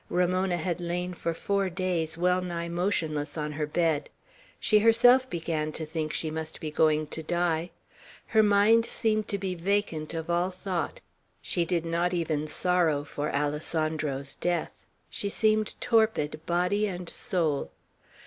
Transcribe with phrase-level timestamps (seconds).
[0.09, 4.09] Ramona had lain for four days well nigh motionless on her bed.
[4.59, 7.69] She herself began to think she must be going to die.
[8.25, 11.01] Her mind seemed to be vacant of all thought.
[11.39, 14.71] She did not even sorrow for Alessandro's death;
[15.07, 17.69] she seemed torpid, body and soul.